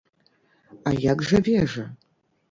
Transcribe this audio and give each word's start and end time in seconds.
А 0.91 0.93
як 1.03 1.21
жа 1.31 1.41
вежа? 1.49 1.83